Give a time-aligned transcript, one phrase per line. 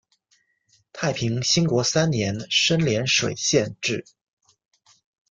[0.91, 4.03] 太平兴国三年升涟水县置。